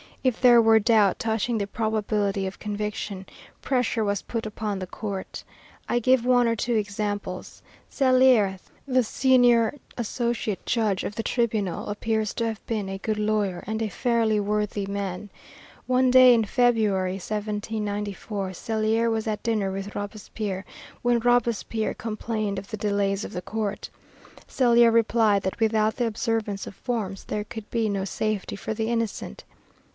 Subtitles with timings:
[0.23, 3.25] If there were doubt touching the probability of conviction,
[3.61, 5.43] pressure was put upon the court.
[5.89, 12.33] I give one or two examples: Scellier, the senior associate judge of the tribunal, appears
[12.35, 15.29] to have been a good lawyer and a fairly worthy man.
[15.87, 20.65] One day in February, 1794, Scellier was at dinner with Robespierre,
[21.03, 23.89] when Robespierre complained of the delays of the court.
[24.47, 28.89] Scellier replied that without the observance of forms there could be no safety for the
[28.89, 29.43] innocent.